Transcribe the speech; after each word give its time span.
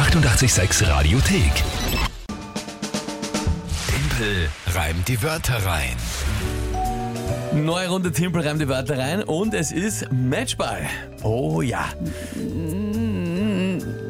886 0.00 0.88
Radiothek. 0.88 1.52
Tempel 3.86 4.48
reimt 4.74 5.06
die 5.06 5.22
Wörter 5.22 5.62
rein. 5.66 5.94
Neue 7.52 7.86
Runde 7.88 8.10
Timpel 8.10 8.40
reimt 8.40 8.62
die 8.62 8.68
Wörter 8.68 8.96
rein 8.96 9.22
und 9.22 9.52
es 9.52 9.70
ist 9.72 10.10
Matchball. 10.10 10.88
Oh 11.22 11.60
ja. 11.60 11.84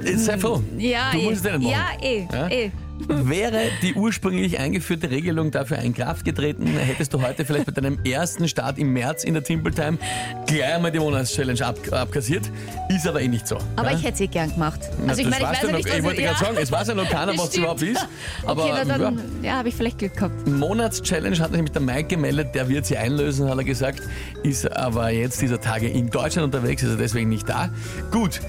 Jetzt 0.05 0.27
sei 0.27 0.39
froh. 0.39 0.63
Ja, 0.79 1.11
du 1.11 1.19
eh. 1.19 1.23
musst 1.25 1.45
es 1.45 1.59
nicht 1.59 1.61
machen. 1.61 1.73
Ja, 1.73 1.87
eh, 2.01 2.29
Ja? 2.33 2.49
eh. 2.49 2.71
Wäre 3.09 3.63
die 3.83 3.95
ursprünglich 3.95 4.59
eingeführte 4.59 5.11
Regelung 5.11 5.51
dafür 5.51 5.79
in 5.79 5.95
Kraft 5.95 6.25
getreten, 6.25 6.67
hättest 6.67 7.13
du 7.15 7.23
heute 7.23 7.45
vielleicht 7.45 7.67
bei 7.67 7.73
deinem 7.73 7.99
ersten 8.05 8.49
Start 8.49 8.79
im 8.79 8.93
März 8.93 9.25
in 9.25 9.35
der 9.35 9.43
Timpel 9.43 9.73
Time 9.73 9.99
gleich 10.47 10.75
einmal 10.75 10.93
die 10.93 10.99
Monatschallenge 10.99 11.65
ab, 11.65 11.79
abkassiert. 11.91 12.51
Ist 12.89 13.07
aber 13.07 13.21
eh 13.21 13.29
nicht 13.29 13.47
so. 13.47 13.59
Aber 13.77 13.91
ja? 13.91 13.97
ich 13.97 14.05
hätte 14.05 14.25
eh 14.25 14.27
gern 14.27 14.53
gemacht. 14.53 14.81
Na, 15.03 15.11
Also 15.11 15.23
ich 15.23 15.29
meine, 15.29 15.43
ich 15.43 15.49
weiß 15.51 15.63
ja 15.63 15.69
noch, 15.69 15.77
nicht, 15.77 15.89
ich 15.89 15.95
was 15.95 16.03
wollte 16.03 16.23
ja. 16.23 16.33
gerade 16.33 16.45
sagen, 16.45 16.57
es 16.61 16.73
weiß 16.73 16.89
ja 16.89 16.95
noch 16.95 17.11
keiner, 17.11 17.39
was 17.39 17.49
es 17.49 17.57
überhaupt 17.57 17.83
ist. 17.83 18.07
Aber 18.47 18.65
okay, 18.65 18.73
na 18.87 18.93
ja, 18.93 18.99
dann, 18.99 19.23
ja, 19.43 19.53
habe 19.55 19.69
ich 19.69 19.75
vielleicht 19.75 19.99
Glück 19.99 20.15
gehabt. 20.15 20.47
Monatschallenge 20.47 21.39
hat 21.39 21.53
nämlich 21.53 21.73
der 21.73 21.83
Mike 21.83 22.09
gemeldet, 22.09 22.55
der 22.55 22.69
wird 22.69 22.87
sie 22.87 22.97
einlösen, 22.97 23.49
hat 23.49 23.59
er 23.59 23.65
gesagt, 23.65 24.03
ist 24.43 24.71
aber 24.77 25.11
jetzt 25.11 25.41
dieser 25.41 25.61
Tage 25.61 25.89
in 25.89 26.11
Deutschland 26.11 26.55
unterwegs, 26.55 26.83
ist 26.83 26.91
er 26.91 26.97
deswegen 26.97 27.29
nicht 27.29 27.49
da. 27.49 27.71
Gut, 28.11 28.41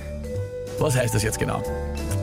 was 0.80 0.95
heißt 0.95 1.13
das 1.13 1.23
jetzt 1.23 1.39
genau? 1.39 1.63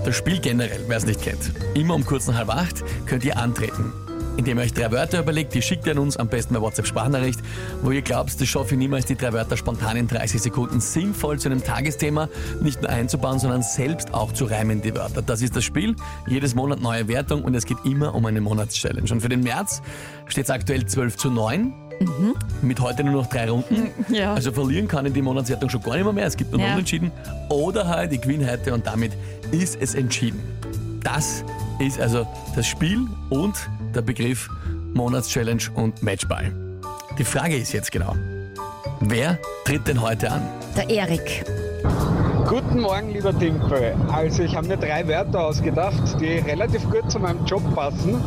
Das 0.08 0.16
Spiel 0.16 0.40
generell, 0.40 0.86
wer 0.86 0.96
es 0.96 1.04
nicht 1.04 1.20
kennt, 1.20 1.52
immer 1.74 1.94
um 1.94 2.02
kurz 2.02 2.26
nach 2.28 2.36
halb 2.36 2.48
acht 2.48 2.82
könnt 3.04 3.26
ihr 3.26 3.36
antreten. 3.36 3.92
Indem 4.38 4.56
ihr 4.56 4.64
euch 4.64 4.72
drei 4.72 4.90
Wörter 4.90 5.20
überlegt, 5.20 5.52
die 5.52 5.60
schickt 5.60 5.84
ihr 5.84 5.92
an 5.92 5.98
uns 5.98 6.16
am 6.16 6.28
besten 6.28 6.54
per 6.54 6.62
WhatsApp-Sprachnachricht, 6.62 7.40
wo 7.82 7.90
ihr 7.90 8.00
glaubt, 8.00 8.40
das 8.40 8.48
schaffe 8.48 8.72
ich 8.72 8.78
niemals, 8.78 9.04
die 9.04 9.16
drei 9.16 9.34
Wörter 9.34 9.58
spontan 9.58 9.98
in 9.98 10.08
30 10.08 10.40
Sekunden 10.40 10.80
sinnvoll 10.80 11.38
zu 11.38 11.50
einem 11.50 11.62
Tagesthema 11.62 12.30
nicht 12.62 12.80
nur 12.80 12.90
einzubauen, 12.90 13.38
sondern 13.38 13.62
selbst 13.62 14.14
auch 14.14 14.32
zu 14.32 14.46
reimen, 14.46 14.80
die 14.80 14.94
Wörter. 14.94 15.20
Das 15.20 15.42
ist 15.42 15.54
das 15.54 15.64
Spiel. 15.64 15.94
Jedes 16.26 16.54
Monat 16.54 16.80
neue 16.80 17.06
Wertung 17.06 17.44
und 17.44 17.54
es 17.54 17.66
geht 17.66 17.84
immer 17.84 18.14
um 18.14 18.24
eine 18.24 18.40
Monatschallenge. 18.40 19.12
Und 19.12 19.20
für 19.20 19.28
den 19.28 19.42
März 19.42 19.82
steht 20.26 20.44
es 20.44 20.50
aktuell 20.50 20.86
12 20.86 21.18
zu 21.18 21.30
9. 21.30 21.87
Mit 22.62 22.80
heute 22.80 23.04
nur 23.04 23.14
noch 23.14 23.26
drei 23.26 23.50
Runden. 23.50 23.88
Ja. 24.08 24.34
Also 24.34 24.52
verlieren 24.52 24.88
kann 24.88 25.06
in 25.06 25.12
die 25.12 25.22
Monatswertung 25.22 25.68
schon 25.68 25.82
gar 25.82 25.94
nicht 25.94 26.04
mehr, 26.04 26.12
mehr. 26.12 26.26
Es 26.26 26.36
gibt 26.36 26.52
nur 26.52 26.60
Ja. 26.60 26.72
Unentschieden. 26.72 27.10
Oder 27.48 27.86
halt, 27.86 28.12
ich 28.12 28.20
gewinne 28.20 28.50
heute 28.50 28.74
und 28.74 28.86
damit 28.86 29.12
ist 29.50 29.80
es 29.80 29.94
entschieden. 29.94 30.40
Das 31.02 31.44
ist 31.78 32.00
also 32.00 32.26
das 32.54 32.66
Spiel 32.66 33.06
und 33.30 33.54
der 33.94 34.02
Begriff 34.02 34.48
Monatschallenge 34.94 35.62
und 35.74 36.02
Matchball. 36.02 36.52
Die 37.18 37.24
Frage 37.24 37.56
ist 37.56 37.72
jetzt 37.72 37.90
genau, 37.92 38.14
wer 39.00 39.38
tritt 39.64 39.86
denn 39.88 40.00
heute 40.00 40.30
an? 40.30 40.42
Der 40.76 40.88
Erik. 40.88 41.44
Guten 42.48 42.80
Morgen, 42.80 43.12
lieber 43.12 43.38
Timpel. 43.38 43.94
Also 44.10 44.42
ich 44.42 44.56
habe 44.56 44.66
mir 44.68 44.76
drei 44.76 45.06
Wörter 45.06 45.44
ausgedacht, 45.46 46.18
die 46.20 46.38
relativ 46.38 46.88
gut 46.90 47.10
zu 47.10 47.18
meinem 47.18 47.44
Job 47.44 47.62
passen. 47.74 48.22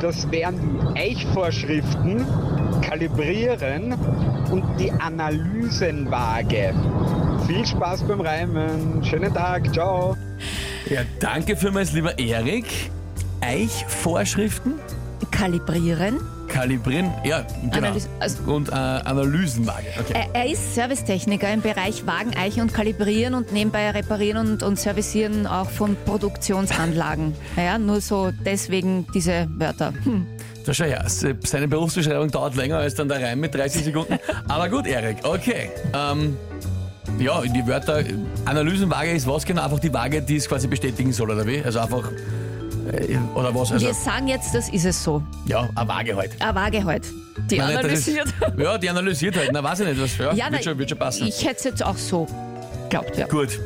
Das 0.00 0.30
wären 0.30 0.54
die 0.94 0.98
Eichvorschriften, 0.98 2.24
Kalibrieren 2.82 3.94
und 4.50 4.64
die 4.78 4.90
Analysenwaage. 4.92 6.74
Viel 7.46 7.66
Spaß 7.66 8.02
beim 8.04 8.20
Reimen. 8.20 9.04
Schönen 9.04 9.32
Tag. 9.32 9.72
Ciao. 9.72 10.16
Ja, 10.88 11.02
danke 11.20 11.56
vielmals, 11.56 11.92
lieber 11.92 12.18
Erik. 12.18 12.90
Eichvorschriften, 13.42 14.74
Kalibrieren. 15.30 16.20
kalibrieren, 16.48 17.10
ja, 17.24 17.46
genau. 17.62 17.88
Analyse- 17.88 18.08
also- 18.18 18.42
und 18.52 18.68
äh, 18.68 18.72
Analysenwaage. 18.72 19.86
Okay. 19.98 20.12
Er, 20.34 20.42
er 20.42 20.50
ist 20.50 20.74
Servicetechniker 20.74 21.50
im 21.50 21.62
Bereich 21.62 22.06
Wagen, 22.06 22.36
Eichen 22.36 22.62
und 22.62 22.74
Kalibrieren 22.74 23.32
und 23.34 23.50
nebenbei 23.52 23.90
reparieren 23.92 24.36
und, 24.46 24.62
und 24.62 24.78
servicieren 24.78 25.46
auch 25.46 25.70
von 25.70 25.96
Produktionsanlagen. 26.04 27.34
Ja, 27.56 27.78
nur 27.78 28.00
so 28.02 28.30
deswegen 28.44 29.06
diese 29.14 29.48
Wörter. 29.56 29.92
Hm. 30.04 30.26
Da 30.70 30.74
schau 30.74 30.84
her, 30.84 31.02
se- 31.08 31.34
seine 31.44 31.66
Berufsbeschreibung 31.66 32.30
dauert 32.30 32.54
länger 32.54 32.76
als 32.78 32.94
dann 32.94 33.08
der 33.08 33.20
Reim 33.20 33.40
mit 33.40 33.52
30 33.52 33.82
Sekunden. 33.86 34.16
Aber 34.46 34.68
gut, 34.68 34.86
Erik, 34.86 35.16
okay. 35.24 35.68
Ähm, 35.92 36.36
ja, 37.18 37.40
die 37.42 37.66
Wörter, 37.66 38.04
Analysenwaage 38.44 39.10
ist 39.10 39.26
was 39.26 39.44
genau? 39.44 39.64
Einfach 39.64 39.80
die 39.80 39.92
Waage, 39.92 40.22
die 40.22 40.36
es 40.36 40.48
quasi 40.48 40.68
bestätigen 40.68 41.12
soll, 41.12 41.32
oder 41.32 41.44
wie? 41.44 41.60
Also 41.60 41.80
einfach, 41.80 42.08
äh, 42.92 43.16
oder 43.34 43.52
was? 43.52 43.72
Also, 43.72 43.84
Wir 43.84 43.94
sagen 43.94 44.28
jetzt, 44.28 44.54
das 44.54 44.68
ist 44.68 44.84
es 44.84 45.02
so. 45.02 45.20
ja, 45.46 45.68
eine 45.74 45.88
Waage 45.88 46.14
halt. 46.14 46.40
Eine 46.40 46.54
Waage 46.54 46.84
halt. 46.84 47.02
Die 47.50 47.58
Nein, 47.58 47.66
nicht, 47.66 47.76
das 47.78 47.84
analysiert. 47.84 48.26
Ist, 48.28 48.58
ja, 48.60 48.78
die 48.78 48.90
analysiert 48.90 49.36
halt. 49.36 49.50
Na, 49.52 49.64
weiß 49.64 49.80
ich 49.80 49.88
nicht, 49.88 50.00
was. 50.00 50.18
Ja, 50.18 50.32
Ja, 50.34 50.44
wird, 50.44 50.52
na, 50.52 50.62
schon, 50.62 50.78
wird 50.78 50.88
schon 50.90 50.98
passen. 51.00 51.26
Ich 51.26 51.44
hätte 51.44 51.56
es 51.58 51.64
jetzt 51.64 51.84
auch 51.84 51.96
so 51.96 52.28
glaubt, 52.90 53.16
ja. 53.18 53.26
Gut. 53.26 53.58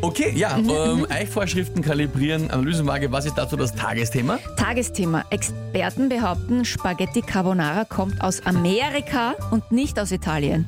Okay, 0.00 0.32
ja, 0.36 0.56
ähm, 0.58 1.06
Eichvorschriften 1.10 1.82
kalibrieren, 1.82 2.50
Analysenwaage, 2.50 3.10
was 3.10 3.26
ist 3.26 3.36
dazu 3.36 3.56
das 3.56 3.74
Tagesthema? 3.74 4.38
Tagesthema. 4.56 5.24
Experten 5.30 6.08
behaupten, 6.08 6.64
Spaghetti 6.64 7.20
Carbonara 7.22 7.84
kommt 7.84 8.20
aus 8.22 8.44
Amerika 8.46 9.34
und 9.50 9.70
nicht 9.72 9.98
aus 9.98 10.12
Italien. 10.12 10.66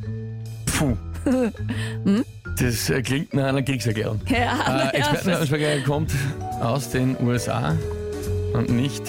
Puh. 0.66 0.97
Das 2.59 2.91
äh, 2.91 3.00
klingt 3.00 3.32
nach 3.32 3.47
einer 3.47 3.62
Kriegserklärung. 3.62 4.20
Ja, 4.28 4.91
Äh, 4.93 4.99
ja, 4.99 5.10
Expertenspaghetti 5.12 5.82
kommt 5.84 6.10
aus 6.60 6.91
den 6.91 7.16
USA 7.22 7.75
und 8.54 8.69
nicht 8.70 9.03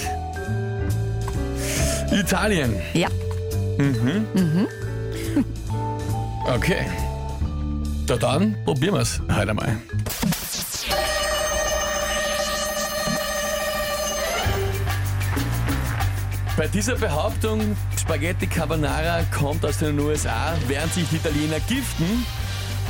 Italien. 2.11 2.73
ja. 2.94 3.07
Okay. 6.53 6.85
Da 8.07 8.17
dann 8.17 8.57
probieren 8.66 8.95
wir 8.95 9.01
es 9.01 9.22
heute 9.34 9.53
mal. 9.53 9.78
Bei 16.57 16.67
dieser 16.67 16.95
Behauptung, 16.95 17.75
Spaghetti 18.00 18.45
Carbonara 18.45 19.23
kommt 19.35 19.66
aus 19.66 19.79
den 19.79 20.00
USA, 20.00 20.53
werden 20.67 20.91
sich 20.91 21.07
die 21.09 21.16
Italiener 21.16 21.59
giften 21.61 22.25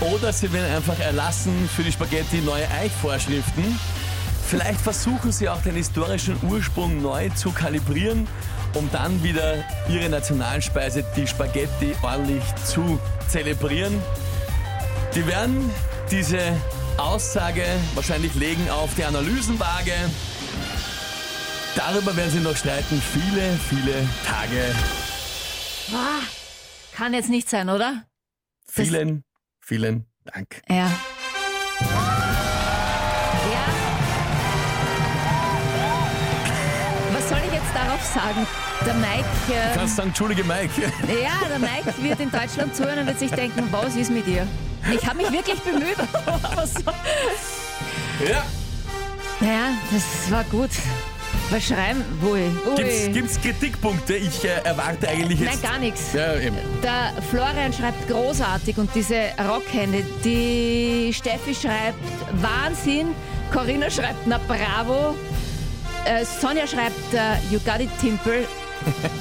oder 0.02 0.34
sie 0.34 0.52
werden 0.52 0.76
einfach 0.76 1.00
erlassen 1.00 1.70
für 1.74 1.84
die 1.84 1.92
Spaghetti 1.92 2.42
neue 2.42 2.68
Eichvorschriften. 2.70 3.80
Vielleicht 4.48 4.82
versuchen 4.82 5.32
sie 5.32 5.48
auch 5.48 5.62
den 5.62 5.76
historischen 5.76 6.36
Ursprung 6.50 7.02
neu 7.02 7.30
zu 7.30 7.52
kalibrieren, 7.52 8.28
um 8.74 8.90
dann 8.92 9.24
wieder 9.24 9.64
ihre 9.88 10.10
Nationalspeise, 10.10 11.06
die 11.16 11.28
Spaghetti, 11.28 11.96
ordentlich 12.02 12.44
zu 12.66 13.00
zelebrieren. 13.30 13.94
Die 15.16 15.26
werden 15.28 15.70
diese 16.10 16.40
Aussage 16.98 17.66
wahrscheinlich 17.96 18.34
legen 18.36 18.70
auf 18.70 18.94
die 18.96 19.04
Analysenwaage. 19.04 19.94
Darüber 21.76 22.16
werden 22.16 22.32
sie 22.32 22.40
noch 22.40 22.56
streiten, 22.56 23.02
viele, 23.14 23.58
viele 23.70 24.08
Tage. 24.26 24.76
Ah, 25.94 26.22
kann 26.96 27.14
jetzt 27.14 27.30
nicht 27.30 27.50
sein, 27.50 27.70
oder? 27.70 28.04
Das- 28.66 28.76
Vielen, 28.88 29.24
vielen 29.60 30.06
Dank. 30.26 30.62
Ja. 30.70 30.76
Ja. 30.76 30.92
Was 37.14 37.30
soll 37.30 37.40
ich 37.48 37.54
jetzt 37.54 37.74
darauf 37.74 38.04
sagen? 38.04 38.48
Der 38.86 38.94
Mike, 38.96 39.26
äh, 39.54 39.76
Kannst 39.76 39.96
sagen, 39.96 40.10
Entschuldige 40.10 40.44
Mike. 40.44 40.70
ja, 40.82 41.48
der 41.48 41.60
Mike 41.60 41.94
wird 42.02 42.20
in 42.20 42.32
Deutschland 42.32 42.76
zuhören 42.76 43.00
und 43.00 43.08
wird 43.08 43.20
sich 43.20 43.32
denken, 43.32 43.68
was 43.72 43.96
ist 43.96 44.10
mit 44.12 44.26
dir? 44.26 44.48
Ich 44.94 45.06
habe 45.08 45.18
mich 45.18 45.32
wirklich 45.32 45.60
bemüht. 45.60 45.98
aber 46.26 46.68
so. 46.68 46.80
Ja. 48.28 48.44
Naja, 49.40 49.70
das 49.92 50.32
war 50.32 50.44
gut. 50.46 50.70
Was 51.50 51.66
schreiben? 51.66 52.04
Ui, 52.24 52.50
Gibt's, 52.76 53.14
gibt's 53.14 53.42
Kritikpunkte? 53.42 54.16
Ich 54.16 54.44
äh, 54.46 54.62
erwarte 54.64 55.08
eigentlich 55.10 55.40
Nein, 55.40 55.50
jetzt. 55.52 55.64
gar 55.64 55.78
nichts. 55.80 56.14
Ja, 56.14 56.36
eben. 56.38 56.56
Der 56.82 57.12
Florian 57.30 57.74
schreibt 57.74 58.08
großartig 58.08 58.78
und 58.78 58.90
diese 58.96 59.30
Rockhände. 59.50 60.04
Die 60.24 61.12
Steffi 61.14 61.54
schreibt 61.54 61.98
Wahnsinn. 62.42 63.14
Corinna 63.52 63.90
schreibt 63.90 64.26
na 64.28 64.40
bravo. 64.48 65.16
Äh, 66.06 66.24
Sonja 66.26 66.66
schreibt 66.66 67.14
äh, 67.14 67.36
You 67.52 67.60
got 67.66 67.82
it, 67.82 67.90
Timpel. 68.00 68.48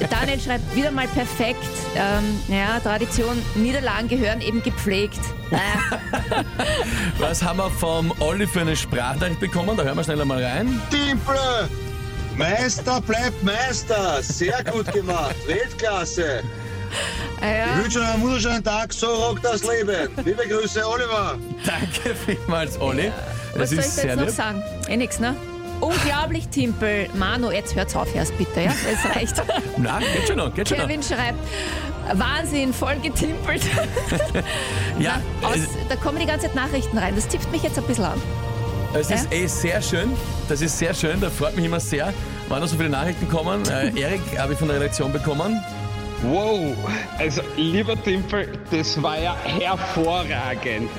Daniel 0.09 0.39
schreibt 0.39 0.75
wieder 0.75 0.91
mal 0.91 1.07
perfekt. 1.07 1.63
Ähm, 1.95 2.39
ja, 2.47 2.79
Tradition, 2.79 3.41
Niederlagen 3.55 4.07
gehören 4.07 4.41
eben 4.41 4.61
gepflegt. 4.63 5.19
Naja, 5.51 6.43
Was 7.19 7.43
haben 7.43 7.57
wir 7.59 7.69
vom 7.69 8.13
Olli 8.19 8.47
für 8.47 8.61
eine 8.61 8.75
Sprachnachricht 8.75 9.39
bekommen? 9.39 9.75
Da 9.77 9.83
hören 9.83 9.97
wir 9.97 10.03
schnell 10.03 10.21
einmal 10.21 10.43
rein. 10.43 10.81
Timple! 10.89 11.69
Meister 12.37 13.01
bleibt 13.01 13.43
Meister! 13.43 14.21
Sehr 14.23 14.63
gut 14.63 14.91
gemacht! 14.93 15.35
Weltklasse! 15.47 16.41
Ah, 17.41 17.45
ja. 17.47 17.65
Ich 17.77 17.83
wünsche 17.83 17.99
euch 17.99 18.07
einen 18.07 18.21
wunderschönen 18.23 18.63
Tag, 18.63 18.91
so 18.93 19.07
rockt 19.07 19.43
das 19.45 19.61
Leben! 19.63 20.09
Liebe 20.25 20.47
Grüße, 20.47 20.85
Oliver! 20.87 21.37
Danke 21.65 22.15
vielmals, 22.25 22.79
Olli. 22.79 23.11
Was 23.55 23.69
Das 23.69 23.69
soll 23.69 23.79
ich 24.03 24.09
jetzt 24.09 24.17
noch 24.17 24.25
lieb. 24.25 24.35
sagen? 24.35 24.63
Eh 24.87 24.97
nix, 24.97 25.19
ne? 25.19 25.35
Unglaublich, 25.81 26.47
Timpel. 26.47 27.09
Manu, 27.15 27.51
jetzt 27.51 27.75
hört's 27.75 27.95
auf 27.95 28.13
erst 28.15 28.37
bitte, 28.37 28.61
ja? 28.61 28.71
Es 28.91 29.15
reicht. 29.15 29.35
Nein, 29.77 30.03
geht 30.15 30.27
schon 30.27 30.37
noch, 30.37 30.53
geht 30.53 30.69
schon 30.69 30.77
noch. 30.77 30.85
Kevin 30.87 31.03
schreibt, 31.03 31.37
Wahnsinn, 32.13 32.73
voll 32.73 32.95
getimpelt. 33.03 33.63
Ja, 34.99 35.19
Aus, 35.41 35.55
es- 35.55 35.69
da 35.89 35.95
kommen 35.95 36.19
die 36.19 36.25
ganze 36.25 36.45
Zeit 36.47 36.55
Nachrichten 36.55 36.97
rein. 36.97 37.15
Das 37.15 37.27
tippt 37.27 37.51
mich 37.51 37.63
jetzt 37.63 37.77
ein 37.77 37.83
bisschen 37.85 38.05
an. 38.05 38.21
Es 38.93 39.09
ist 39.09 39.31
eh 39.33 39.47
sehr 39.47 39.81
schön. 39.81 40.11
Das 40.49 40.61
ist 40.61 40.77
sehr 40.77 40.93
schön. 40.93 41.19
Da 41.21 41.29
freut 41.29 41.55
mich 41.55 41.65
immer 41.65 41.79
sehr. 41.79 42.13
Waren 42.49 42.61
da 42.61 42.67
so 42.67 42.75
viele 42.75 42.89
Nachrichten 42.89 43.27
kommen. 43.29 43.63
Äh, 43.69 43.91
Erik 43.99 44.21
habe 44.37 44.53
ich 44.53 44.59
von 44.59 44.67
der 44.67 44.77
Redaktion 44.77 45.11
bekommen. 45.13 45.63
Wow, 46.23 46.75
also 47.17 47.41
lieber 47.57 48.01
Timpel, 48.03 48.47
das 48.69 49.01
war 49.01 49.19
ja 49.19 49.35
hervorragend. 49.43 50.89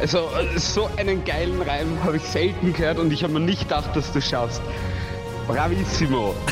Also 0.00 0.28
so 0.56 0.88
einen 0.96 1.24
geilen 1.24 1.62
Reim 1.62 2.02
habe 2.02 2.16
ich 2.16 2.24
selten 2.24 2.72
gehört 2.72 2.98
und 2.98 3.12
ich 3.12 3.22
habe 3.22 3.34
mir 3.34 3.40
nicht 3.40 3.62
gedacht, 3.62 3.94
dass 3.94 4.12
du 4.12 4.20
schaffst. 4.20 4.62
Bravissimo. 5.46 6.34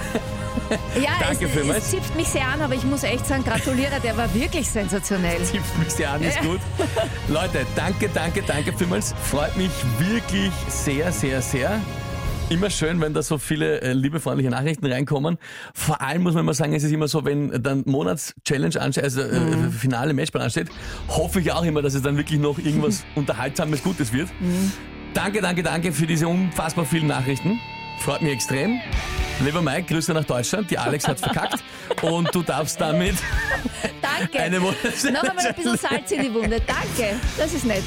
Ja, 0.95 1.11
Danke 1.21 1.47
es, 1.47 1.53
vielmals. 1.53 1.79
es 1.79 1.91
zipft 1.91 2.17
mich 2.17 2.29
sehr 2.29 2.47
an, 2.47 2.61
aber 2.61 2.75
ich 2.75 2.85
muss 2.85 3.03
echt 3.03 3.27
sagen, 3.27 3.45
gratuliere, 3.45 4.01
der 4.03 4.17
war 4.17 4.33
wirklich 4.35 4.69
sensationell. 4.69 5.39
Tippt 5.51 5.79
mich 5.79 5.91
sehr 5.91 6.11
an, 6.13 6.23
ist 6.23 6.41
gut. 6.41 6.61
Leute, 7.29 7.67
danke, 7.75 8.09
danke, 8.13 8.43
danke 8.43 8.73
vielmals. 8.73 9.15
Freut 9.31 9.57
mich 9.57 9.71
wirklich 9.99 10.53
sehr, 10.69 11.11
sehr, 11.13 11.43
sehr. 11.43 11.81
Immer 12.51 12.69
schön, 12.69 13.01
wenn 13.01 13.15
da 13.15 13.23
so 13.23 13.39
viele 13.39 13.81
äh, 13.81 13.93
liebefreundliche 13.93 14.51
Nachrichten 14.51 14.85
reinkommen. 14.87 15.39
Vor 15.73 16.01
allem 16.01 16.23
muss 16.23 16.35
man 16.35 16.43
immer 16.43 16.53
sagen, 16.55 16.75
es 16.75 16.83
ist 16.83 16.91
immer 16.91 17.07
so, 17.07 17.25
wenn 17.25 17.63
dann 17.63 17.85
Monats-Challenge 17.87 18.81
ansteht, 18.81 19.05
also 19.05 19.23
äh, 19.23 19.39
Mhm. 19.41 19.71
Finale 19.73 20.13
Matchball 20.15 20.43
ansteht, 20.43 20.69
hoffe 21.09 21.41
ich 21.41 21.53
auch 21.53 21.63
immer, 21.65 21.81
dass 21.81 21.95
es 21.95 22.03
dann 22.03 22.17
wirklich 22.17 22.41
noch 22.41 22.59
irgendwas 22.59 23.05
Unterhaltsames, 23.15 23.83
Gutes 23.85 24.13
wird. 24.13 24.29
Mhm. 24.41 24.73
Danke, 25.15 25.41
danke, 25.41 25.63
danke 25.63 25.93
für 25.93 26.07
diese 26.07 26.27
unfassbar 26.27 26.85
vielen 26.85 27.07
Nachrichten. 27.07 27.61
Freut 28.01 28.21
mich 28.23 28.33
extrem. 28.33 28.81
Lieber 29.45 29.63
Mike, 29.63 29.95
Grüße 29.95 30.13
nach 30.13 30.25
Deutschland. 30.25 30.71
Die 30.71 30.79
Alex 30.79 31.07
hat 31.07 31.21
verkackt 31.21 31.63
und 32.03 32.35
du 32.35 32.43
darfst 32.43 32.81
damit 32.81 33.15
Danke. 34.03 34.39
eine 34.41 34.59
Noch 34.59 34.75
einmal 35.23 35.47
ein 35.47 35.55
bisschen 35.55 35.77
Salz 35.77 36.11
in 36.11 36.23
die 36.23 36.35
Wunde. 36.35 36.61
Danke, 36.67 37.15
das 37.39 37.55
ist 37.55 37.65
nett. 37.65 37.85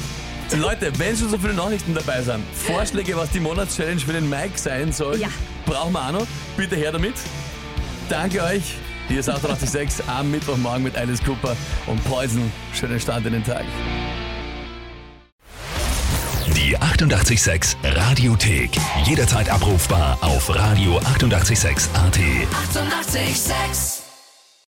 Leute, 0.52 0.92
wenn 0.98 1.16
schon 1.16 1.30
so 1.30 1.38
viele 1.38 1.54
Nachrichten 1.54 1.94
dabei 1.94 2.22
sind, 2.22 2.44
Vorschläge, 2.54 3.16
was 3.16 3.30
die 3.30 3.40
Monatschallenge 3.40 4.00
für 4.00 4.12
den 4.12 4.28
Mike 4.28 4.56
sein 4.58 4.92
soll, 4.92 5.18
Ja. 5.18 5.28
brauchen 5.66 5.92
wir 5.92 6.06
auch 6.08 6.12
noch. 6.12 6.26
Bitte 6.56 6.76
her 6.76 6.92
damit. 6.92 7.14
Danke 8.08 8.42
euch. 8.42 8.74
Hier 9.08 9.20
ist 9.20 9.28
886 9.28 10.04
am 10.08 10.30
Mittwochmorgen 10.30 10.82
mit 10.84 10.96
Alice 10.96 11.22
Cooper 11.22 11.56
und 11.86 12.02
Poison. 12.04 12.50
Schönen 12.72 12.98
Start 13.00 13.26
in 13.26 13.32
den 13.34 13.44
Tag. 13.44 13.64
Die 16.56 16.76
886 16.78 17.76
Radiothek. 17.82 18.70
Jederzeit 19.04 19.50
abrufbar 19.50 20.18
auf 20.20 20.48
radio886.at. 20.50 21.88
886! 21.94 21.94
886 21.94 24.03